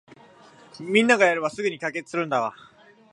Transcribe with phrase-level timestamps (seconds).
[0.79, 2.55] みんながやればすぐに解決するんだが